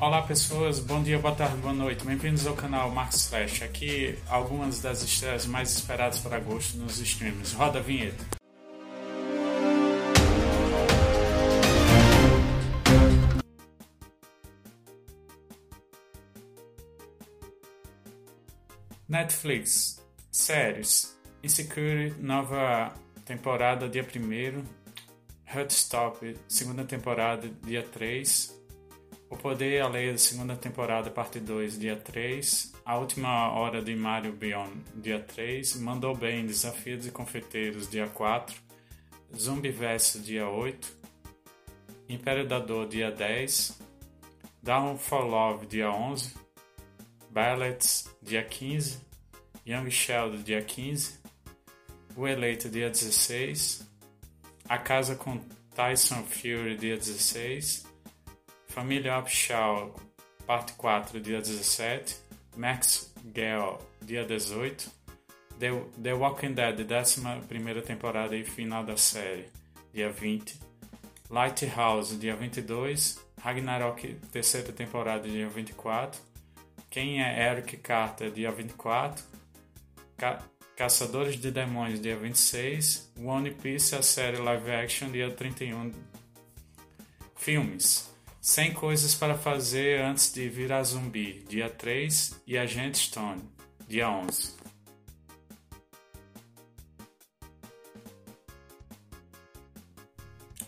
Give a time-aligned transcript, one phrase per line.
[0.00, 2.04] Olá pessoas, bom dia, boa tarde, boa noite.
[2.04, 3.62] Bem-vindos ao canal Marcos Flash.
[3.62, 7.52] Aqui algumas das estreias mais esperadas para agosto nos streams.
[7.52, 8.24] Roda a vinheta.
[19.08, 22.92] Netflix, séries, Insecure, nova
[23.24, 24.64] temporada, dia 1
[25.46, 28.63] Heartstop, segunda temporada, dia 3,
[29.34, 33.94] O Poder e a Lei, segunda temporada, parte 2, dia 3, A Última Hora de
[33.96, 38.54] Mario Beyond, dia 3, Mandou Bem, Desafio de Confeiteiros, dia 4,
[39.36, 40.96] Zumbiverse, dia 8,
[42.08, 43.76] Império da Dor, dia 10,
[44.62, 46.32] Down for Love, dia 11,
[47.28, 49.00] Ballets, dia 15,
[49.66, 51.18] Young Sheldon, dia 15,
[52.16, 53.84] O Eleito, dia 16,
[54.68, 55.40] A Casa com
[55.74, 57.93] Tyson Fury, dia 16,
[58.74, 59.94] Família Upshaw,
[60.44, 62.16] parte 4, dia 17,
[62.56, 64.90] Max Gale, dia 18,
[65.60, 65.68] The,
[66.02, 69.48] The Walking Dead, 11 temporada e final da série,
[69.92, 70.58] dia 20,
[71.30, 76.20] Lighthouse, dia 22, Ragnarok, terceira temporada, dia 24,
[76.90, 79.24] Quem é Eric Carter, dia 24,
[80.16, 80.42] Ca
[80.74, 85.92] Caçadores de Demônios, dia 26, One Piece, a série live action, dia 31.
[87.36, 88.12] Filmes
[88.44, 93.40] 100 coisas para fazer antes de virar zumbi, dia 3, e Agente Stone,
[93.88, 94.52] dia 11.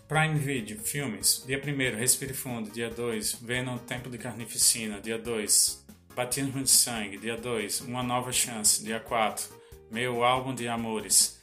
[0.08, 1.44] Prime Video, filmes.
[1.46, 2.70] Dia 1 Respire Fundo.
[2.70, 4.98] Dia 2 Venom Tempo de Carnificina.
[4.98, 7.18] Dia 2 Batismo de Sangue.
[7.18, 8.84] Dia 2 Uma Nova Chance.
[8.84, 9.48] Dia 4
[9.90, 11.35] Meu Álbum de Amores.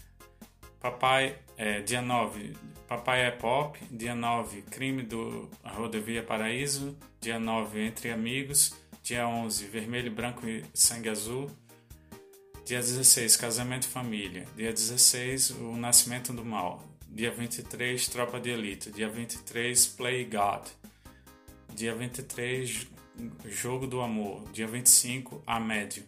[0.84, 2.54] Papai, é, dia 9
[2.90, 3.80] Papai é Pop.
[3.90, 6.98] Dia 9 Crime do Rodovia Paraíso.
[7.22, 8.76] Dia 9 Entre Amigos.
[9.02, 11.50] Dia 11 Vermelho, Branco e Sangue Azul.
[12.66, 14.46] Dia 16 Casamento e Família.
[14.58, 16.84] Dia 16 O Nascimento do Mal.
[17.08, 18.92] Dia 23, Tropa de Elite.
[18.92, 20.68] Dia 23, Play God.
[21.74, 22.88] Dia 23,
[23.46, 24.44] Jogo do Amor.
[24.52, 26.04] Dia 25, A Médio.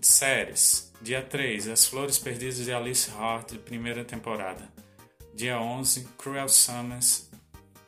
[0.00, 0.89] Séries.
[1.02, 4.70] Dia 3, As Flores Perdidas de Alice Hart, primeira temporada.
[5.34, 7.30] Dia 11, Cruel Summers,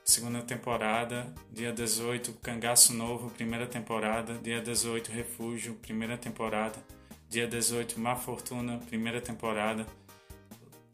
[0.02, 1.30] segunda temporada.
[1.52, 4.38] Dia 18, Cangaço Novo, primeira temporada.
[4.38, 6.82] Dia 18, Refúgio, primeira temporada.
[7.28, 9.86] Dia 18, Má Fortuna, primeira temporada.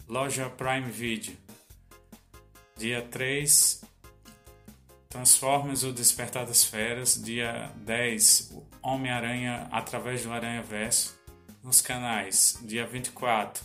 [0.08, 1.36] Loja Prime Video.
[2.76, 3.80] Dia 3,
[5.08, 7.22] Transformers O Despertar das Feras.
[7.22, 11.17] Dia 10, Homem-Aranha através do Aranha Verso.
[11.62, 13.64] Nos canais, dia 24,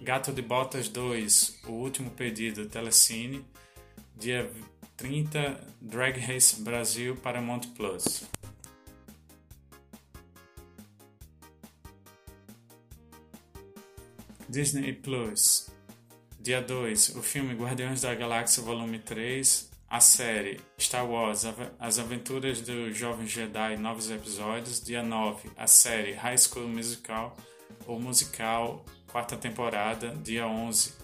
[0.00, 3.44] Gato de Botas 2, O Último Pedido, Telecine.
[4.14, 4.50] Dia
[4.96, 8.24] 30, Drag Race Brasil, Paramount Plus.
[14.48, 15.68] Disney Plus.
[16.38, 21.44] Dia 2, o filme Guardiões da Galáxia Volume 3, a série Star Wars
[21.78, 24.80] As Aventuras do Jovem Jedi, novos episódios.
[24.80, 27.36] Dia 9, a série High School Musical,
[27.86, 30.14] ou musical, quarta temporada.
[30.22, 30.94] Dia 11,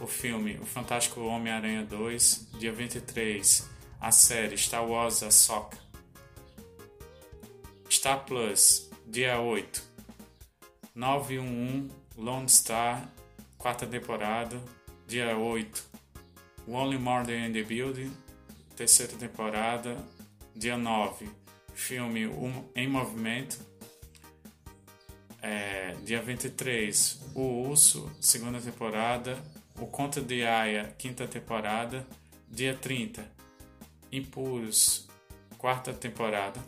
[0.00, 2.48] o filme O Fantástico Homem-Aranha 2.
[2.58, 3.68] Dia 23,
[4.00, 5.78] a série Star Wars Ahsoka.
[7.88, 9.82] Star Plus, dia 8,
[10.94, 13.08] 911 Lone Star,
[13.58, 14.60] quarta temporada,
[15.06, 15.92] dia 8.
[16.66, 18.12] Only Murder in the Building,
[18.76, 19.96] terceira temporada,
[20.54, 21.28] dia 9.
[21.74, 23.58] Filme um, Em Movimento,
[25.42, 27.20] é, dia 23.
[27.34, 29.42] O Urso, segunda temporada.
[29.80, 32.06] O Conto de Aya, quinta temporada.
[32.48, 33.26] Dia 30.
[34.12, 35.08] Impuros,
[35.58, 36.60] quarta temporada.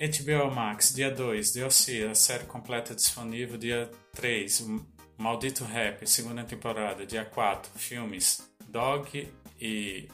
[0.00, 4.66] HBO Max, dia 2, DLC, a série completa disponível, dia 3,
[5.16, 10.08] Maldito Rap, segunda temporada, dia 4, filmes, Dog e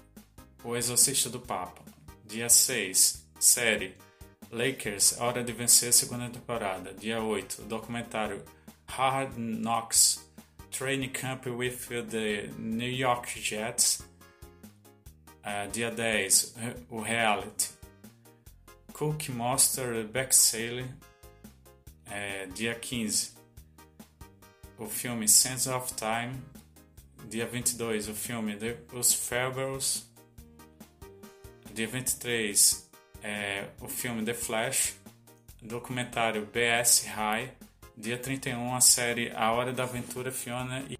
[0.62, 1.82] O Exorcista do Papa,
[2.24, 3.96] dia 6, série,
[4.50, 8.44] Lakers, Hora de Vencer, segunda temporada, dia 8, documentário
[8.86, 10.28] Hard Knocks,
[10.70, 14.02] Training Camp with the New York Jets,
[15.44, 16.54] uh, dia 10,
[16.90, 17.70] o reality,
[18.92, 20.86] Cook Monster Backsail,
[22.10, 23.39] é, dia 15.
[24.80, 26.42] O filme Sense of Time,
[27.28, 28.08] dia 22.
[28.08, 30.10] O filme The, Os Fables,
[31.74, 32.88] dia 23.
[33.22, 34.94] É, o filme The Flash,
[35.60, 37.52] documentário BS High,
[37.94, 38.74] dia 31.
[38.74, 40.96] A série A Hora da Aventura Fiona e